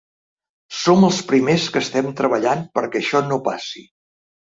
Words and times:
Som 0.77 1.03
els 1.09 1.19
primers 1.31 1.65
que 1.75 1.83
estem 1.85 2.09
treballant 2.21 2.63
perquè 2.79 3.03
això 3.03 3.23
no 3.27 3.39
passi. 3.49 3.85